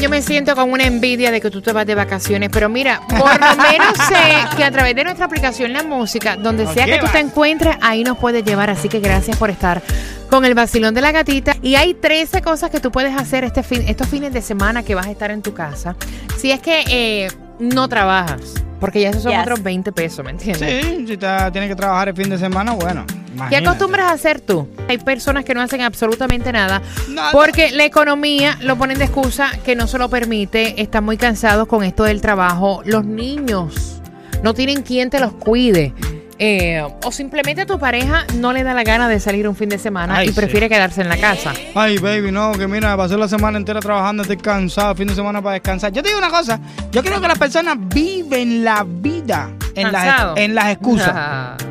[0.00, 3.02] Yo me siento con una envidia de que tú te vas de vacaciones, pero mira,
[3.06, 6.98] por lo menos sé que a través de nuestra aplicación La Música, donde sea que
[6.98, 8.70] tú te encuentres, ahí nos puedes llevar.
[8.70, 9.82] Así que gracias por estar
[10.30, 11.56] con el vacilón de la gatita.
[11.60, 14.94] Y hay 13 cosas que tú puedes hacer este fin, estos fines de semana que
[14.94, 15.96] vas a estar en tu casa.
[16.38, 17.28] Si es que eh,
[17.58, 19.42] no trabajas, porque ya esos son Yes.
[19.42, 20.84] otros 20 pesos, ¿me entiendes?
[20.84, 23.04] Sí, si te- tienes que trabajar el fin de semana, bueno.
[23.48, 24.68] ¿Qué acostumbras a hacer tú?
[24.88, 27.30] Hay personas que no hacen absolutamente nada Nada.
[27.32, 31.68] porque la economía lo ponen de excusa que no se lo permite, están muy cansados
[31.68, 32.82] con esto del trabajo.
[32.84, 34.00] Los niños
[34.42, 35.94] no tienen quien te los cuide.
[36.42, 39.76] Eh, o simplemente tu pareja no le da la gana de salir un fin de
[39.78, 40.34] semana Ay, y sí.
[40.34, 41.52] prefiere quedarse en la casa.
[41.74, 45.42] Ay, baby, no, que mira, pasé la semana entera trabajando, estoy cansado, fin de semana
[45.42, 45.92] para descansar.
[45.92, 46.58] Yo te digo una cosa,
[46.92, 51.14] yo creo que las personas viven la vida en, las, en las excusas.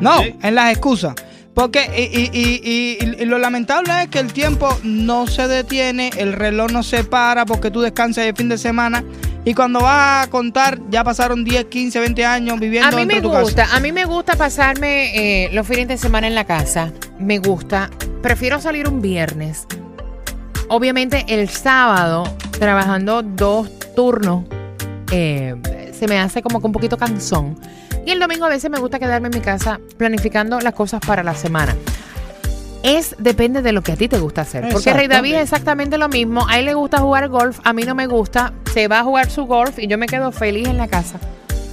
[0.00, 1.14] No, en las excusas.
[1.52, 6.10] Porque y, y- y- y- y lo lamentable es que el tiempo no se detiene,
[6.16, 9.02] el reloj no se para porque tú descansas el fin de semana
[9.44, 13.22] y cuando vas a contar ya pasaron 10, 15, 20 años viviendo A mí me
[13.22, 13.76] tu gusta, casa.
[13.76, 16.92] a mí me gusta pasarme eh, los fines de semana en la casa.
[17.18, 17.90] Me gusta.
[18.22, 19.66] Prefiero salir un viernes.
[20.68, 22.24] Obviamente el sábado,
[22.58, 24.44] trabajando dos turnos,
[25.10, 25.56] eh,
[25.98, 27.58] se me hace como que un poquito cansón.
[28.06, 31.22] Y el domingo a veces me gusta quedarme en mi casa planificando las cosas para
[31.22, 31.74] la semana.
[32.82, 34.68] Es depende de lo que a ti te gusta hacer.
[34.72, 36.46] Porque Rey David es exactamente lo mismo.
[36.48, 38.52] A él le gusta jugar golf, a mí no me gusta.
[38.72, 41.18] Se va a jugar su golf y yo me quedo feliz en la casa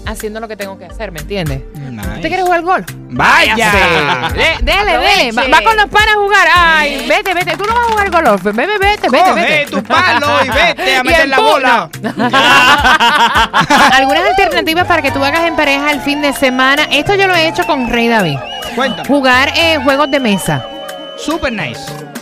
[0.05, 1.61] haciendo lo que tengo que hacer, ¿me entiendes?
[1.75, 2.07] Nice.
[2.07, 2.85] ¿Usted quiere jugar golf?
[3.09, 3.55] ¡Vaya!
[4.33, 5.31] De- dele, dele.
[5.33, 6.47] Va, va con los panas a jugar.
[6.55, 7.57] Ay, vete, vete.
[7.57, 8.43] Tú no vas a jugar golf.
[8.43, 9.65] Vete, vete, vete, vete.
[9.65, 11.89] Coge tu palo y vete a meter la bola.
[13.93, 16.83] Algunas alternativas para que tú hagas en pareja el fin de semana.
[16.91, 18.37] Esto yo lo he hecho con Rey David.
[18.75, 19.07] Cuéntame.
[19.09, 20.65] Jugar eh, juegos de mesa.
[21.17, 21.81] Super nice.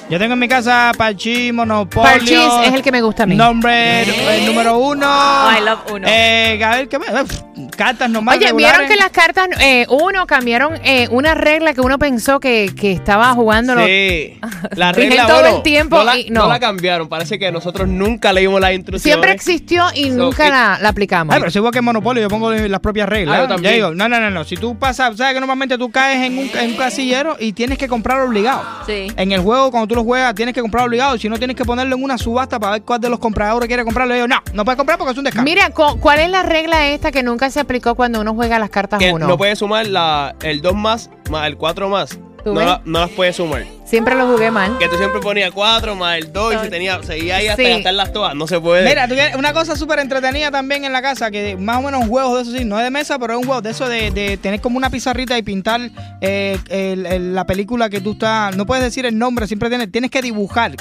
[0.10, 2.10] Yo tengo en mi casa Parchís, Monopolio.
[2.10, 3.36] Parchís es el que me gusta a mí.
[3.36, 5.06] Nombre el número uno.
[5.52, 6.08] I love Uno.
[6.08, 7.44] Eh, a ver, ¿qué más?
[7.76, 8.44] Cartas normales.
[8.44, 12.72] Oye, vieron que las cartas, eh, uno, cambiaron eh, una regla que uno pensó que,
[12.80, 13.76] que estaba jugando.
[13.86, 14.40] Sí.
[14.76, 16.42] La regla todo bueno, el tiempo no la, y no.
[16.44, 17.08] no la cambiaron.
[17.10, 19.04] Parece que nosotros nunca leímos las instrucciones.
[19.04, 21.34] Siempre existió y So, nunca la, la aplicamos.
[21.34, 23.36] Ay, pero si que en Monopolio, yo pongo las propias reglas.
[23.36, 23.74] Ah, yo Yo también.
[23.76, 24.44] digo, no, no, no, no.
[24.44, 27.78] Si tú pasas, sabes que normalmente tú caes en un, en un casillero y tienes
[27.78, 28.62] que comprar obligado.
[28.86, 29.08] Sí.
[29.18, 31.18] En el juego, cuando tú lo juegas, tienes que comprar obligado.
[31.18, 33.84] Si no, tienes que ponerlo en una subasta para ver cuál de los compradores quiere
[33.84, 34.14] comprarlo.
[34.16, 35.44] Yo digo, no, no puedes comprar porque es un descaro.
[35.44, 38.70] Mira, cu- ¿cuál es la regla esta que nunca se aplicó cuando uno juega las
[38.70, 39.28] cartas Que uno?
[39.28, 42.18] no puedes sumar la, el 2 más más el 4 más.
[42.44, 43.64] ¿Tú No, la- no las puedes sumar.
[43.86, 44.78] Siempre lo jugué mal.
[44.80, 47.70] Que tú siempre ponías 4 más el 2 y se tenía, seguía ahí hasta Sí.
[47.70, 48.34] gastarlas todas.
[48.36, 48.84] No se puede.
[48.90, 52.08] Mira, tú quieres- una cosa súper entretenida también en la casa, que más o menos
[52.08, 54.10] juegos de eso sí, no es de mesa, pero es un juego de eso de,
[54.12, 55.82] de tener como una pizarrita y pintar
[56.22, 59.92] eh, el- el- la película que tú estás, no puedes decir el nombre, siempre tienes,
[59.92, 60.72] tienes que dibujar.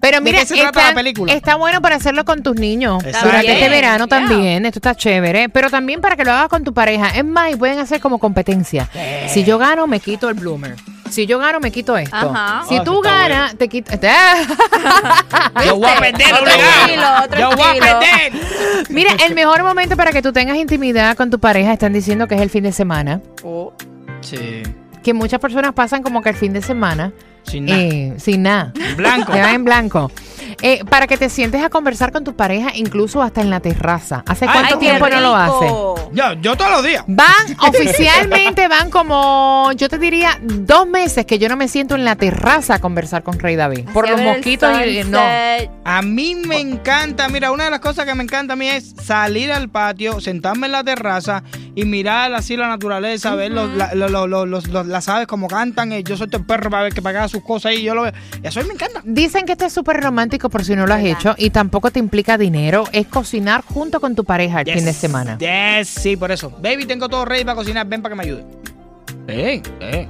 [0.00, 1.32] Pero ¿De mira, qué se trata está, la película?
[1.32, 3.28] está bueno para hacerlo con tus niños Exacto.
[3.28, 4.18] durante Bien, este verano yeah.
[4.18, 4.66] también.
[4.66, 5.48] Esto está chévere.
[5.48, 7.10] Pero también para que lo hagas con tu pareja.
[7.16, 8.88] Es más, y pueden hacer como competencia.
[9.28, 10.74] Si yo gano, me quito el bloomer.
[11.12, 12.16] Si yo gano, me quito esto.
[12.16, 12.64] Ajá.
[12.68, 14.00] Si Ah, tú ganas, te quitas.
[15.66, 16.86] Yo voy a perder, Otro obligado.
[16.86, 18.86] estilo, otro Yo voy a perder.
[18.88, 22.34] Mira, el mejor momento para que tú tengas intimidad con tu pareja, están diciendo que
[22.34, 23.20] es el fin de semana.
[23.44, 23.72] Oh.
[24.20, 24.62] Sí,
[25.02, 27.12] Que muchas personas pasan como que el fin de semana
[27.44, 27.78] sin nada.
[27.80, 28.72] eh, sin nada.
[28.76, 29.32] En blanco.
[29.32, 30.10] Te en blanco.
[30.62, 34.22] Eh, para que te sientes a conversar con tu pareja, incluso hasta en la terraza.
[34.26, 35.64] ¿Hace Ay, cuánto qué tiempo no lo hace?
[35.64, 36.10] rico.
[36.12, 37.04] Yo, yo todos los días.
[37.08, 37.26] Van,
[37.68, 42.16] oficialmente van como, yo te diría, dos meses que yo no me siento en la
[42.16, 43.88] terraza a conversar con Rey David.
[43.92, 45.18] Por Así los ver mosquitos y no.
[45.18, 45.70] sunset.
[45.84, 48.94] A mí me encanta, mira, una de las cosas que me encanta a mí es
[49.02, 51.42] salir al patio, sentarme en la terraza
[51.74, 55.26] y mirar así la naturaleza, ver los, la- lo- lo- lo- los- los- las aves
[55.26, 55.92] como cantan.
[55.92, 58.12] eh, Yo soy el perro para ver que paga sus cosas y yo lo veo.
[58.42, 59.00] Eso a mí me encanta.
[59.04, 61.98] Dicen que este es súper romántico por si no lo has hecho y tampoco te
[61.98, 62.84] implica dinero.
[62.92, 65.38] Es cocinar junto con tu pareja el fin de semana.
[65.38, 66.50] yes, sí, por eso.
[66.60, 68.44] Baby, tengo todo ready para cocinar, ven para que me ayude.
[69.28, 70.08] Eh, eh.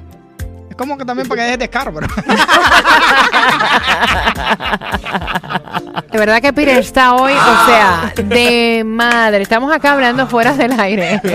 [0.71, 2.07] Es como que también para que dejes descaro, pero.
[6.11, 9.43] De verdad que Peter está hoy, o sea, de madre.
[9.43, 11.21] Estamos acá hablando fuera del aire.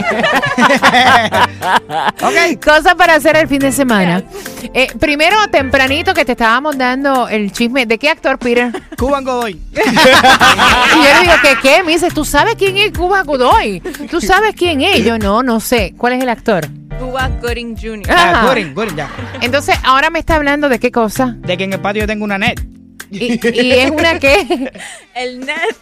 [2.22, 2.64] Ok.
[2.64, 4.24] Cosas para hacer el fin de semana.
[4.74, 7.86] Eh, primero, tempranito, que te estábamos dando el chisme.
[7.86, 8.72] ¿De qué actor, Peter?
[8.98, 9.52] Cuban Godoy.
[9.54, 11.84] Y yo le digo, ¿qué qué?
[11.84, 13.80] Me dice, ¿tú sabes quién es Cuba Godoy?
[14.10, 15.04] ¿Tú sabes quién es?
[15.04, 15.94] Yo, no, no sé.
[15.98, 16.68] ¿Cuál es el actor?
[17.00, 18.04] Cuba Gooding Jr.
[18.10, 19.10] Ah, Gooding, Gooding, ya.
[19.42, 21.36] Entonces, ahora me está hablando de qué cosa.
[21.40, 22.60] De que en el patio yo tengo una net.
[23.12, 24.72] ¿Y, y es una qué?
[25.16, 25.76] El net,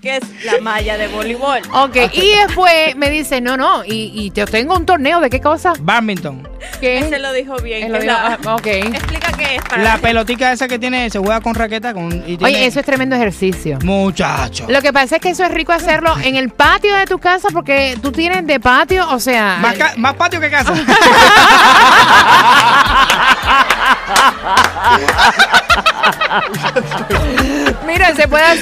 [0.00, 1.60] que es la malla de voleibol.
[1.72, 5.40] Ok, y después me dice, no, no, y, y yo tengo un torneo de qué
[5.40, 5.72] cosa.
[5.80, 6.48] Badminton.
[6.80, 6.98] ¿Qué?
[6.98, 7.84] Ese lo dijo bien.
[7.86, 8.66] Él lo que dijo, la- ah, ok.
[8.66, 12.36] Explica qué es para La pelotica esa que tiene, se juega con raqueta con, y
[12.36, 12.44] tiene...
[12.44, 13.78] Oye, eso es tremendo ejercicio.
[13.82, 14.66] Muchacho.
[14.68, 17.48] Lo que pasa es que eso es rico hacerlo en el patio de tu casa
[17.52, 19.58] porque tú tienes de patio, o sea...
[19.60, 20.72] Más, ca- más patio que casa.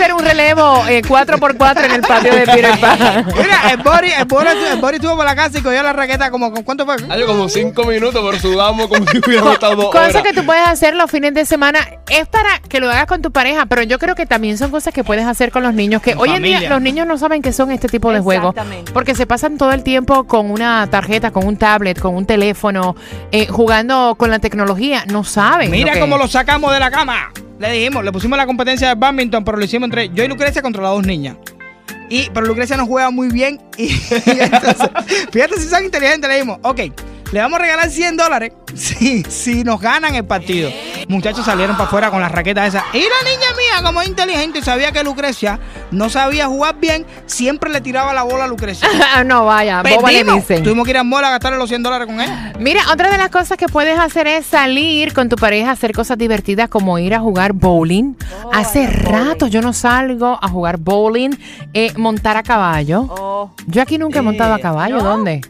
[0.04, 3.26] hacer un relevo eh, 4x4 en el patio de Peter Pan.
[3.26, 6.30] Mira, el Bori, el, Bori, el Bori estuvo por la casa y cogió la raqueta
[6.30, 6.96] como, ¿con ¿cuánto fue?
[7.08, 10.22] Algo como cinco minutos, pero sudamos como si hubiéramos estado dos Cosas horas.
[10.22, 13.32] que tú puedes hacer los fines de semana es para que lo hagas con tu
[13.32, 16.12] pareja, pero yo creo que también son cosas que puedes hacer con los niños, que
[16.12, 18.92] En hoy en día los niños no saben qué son este tipo de juegos, Exactamente.
[18.92, 22.94] porque se pasan todo el tiempo con una tarjeta, con un tablet, con un teléfono,
[23.32, 25.70] eh, jugando con la tecnología, no saben.
[25.70, 27.30] Mira cómo lo sacamos de la cama.
[27.64, 30.60] Le dijimos, le pusimos la competencia de badminton, pero lo hicimos entre yo y Lucrecia
[30.60, 31.38] contra las dos niñas.
[32.10, 33.58] Y, pero Lucrecia no juega muy bien.
[33.78, 33.88] Y,
[35.32, 36.80] fíjate si son inteligentes, le dijimos, ok,
[37.32, 40.70] le vamos a regalar 100 dólares si, si nos ganan el partido.
[41.08, 42.84] Muchachos salieron para afuera con las raquetas esas.
[42.92, 45.58] Y la niña mía, como es inteligente y sabía que Lucrecia
[45.90, 48.88] no sabía jugar bien, siempre le tiraba la bola a Lucrecia.
[49.26, 50.62] no, vaya, boba le dicen.
[50.62, 52.30] Tuvimos que ir a mola a gastarle los 100 dólares con él.
[52.58, 55.92] Mira, otra de las cosas que puedes hacer es salir con tu pareja a hacer
[55.92, 58.14] cosas divertidas como ir a jugar bowling.
[58.44, 59.04] Oh, Hace bowling.
[59.26, 61.30] rato yo no salgo a jugar bowling,
[61.72, 63.06] eh, montar a caballo.
[63.10, 65.02] Oh, Yo aquí nunca he montado a Eh, caballo, ¿no?
[65.04, 65.40] ¿dónde?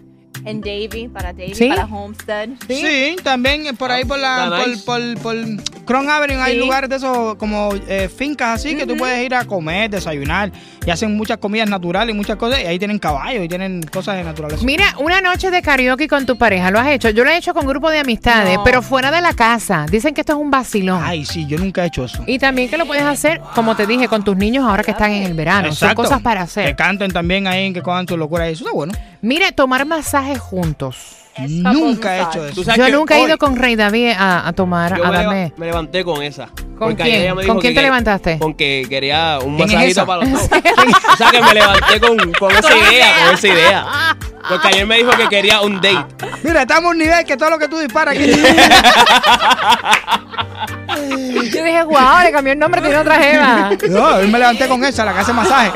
[0.44, 1.68] en Davy, para Davy, ¿Sí?
[1.68, 2.50] para Homestead.
[2.68, 4.84] Sí, también por ahí por la Está por, nice.
[4.84, 5.36] por, por
[5.84, 6.58] Crown Avenue hay Sí.
[6.58, 10.50] lugares de esos como eh, fincas así que tú puedes ir a comer, desayunar
[10.86, 14.16] y hacen muchas comidas naturales y muchas cosas y ahí tienen caballos y tienen cosas
[14.16, 14.64] de naturaleza.
[14.64, 17.10] Mira, una noche de karaoke con tu pareja, ¿lo has hecho?
[17.10, 18.64] Yo lo he hecho con grupo de amistades, No.
[18.64, 19.86] pero fuera de la casa.
[19.90, 21.02] Dicen que esto es un vacilón.
[21.04, 22.22] Ay, sí, yo nunca he hecho eso.
[22.26, 25.10] Y también que lo puedes hacer, como te dije, con tus niños ahora que están
[25.12, 25.68] en el verano.
[25.72, 26.02] Son Exacto.
[26.02, 26.76] cosas para Que hacer.
[26.76, 28.48] canten también ahí, que cojan tu locura.
[28.48, 28.92] Eso está bueno.
[29.22, 31.16] Mira, tomar masajes juntos.
[31.48, 32.62] Nunca he hecho eso.
[32.76, 35.52] Yo nunca he ido con Rey David a, a tomar, yo a me, leva- darme.
[35.56, 36.46] me levanté con esa.
[36.46, 37.22] ¿Con Porque quién?
[37.22, 38.38] ella me ¿Con dijo quién que te que- levantaste?
[38.38, 40.42] Con que quería un ¿Quién es masajito para los dos.
[41.12, 44.16] o sea que me levanté con, con esa idea, con esa idea.
[44.48, 46.26] Porque ayer me dijo que quería un date.
[46.42, 48.26] Mira, estamos a un nivel que todo lo que tú disparas aquí.
[51.52, 53.70] Yo dije, wow, le cambió el nombre, tiene otra jeva.
[53.88, 55.72] no, yo me levanté con esa, la que hace masaje.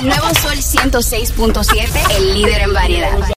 [0.00, 3.10] Nuevo Sol 106.7, el líder en variedad.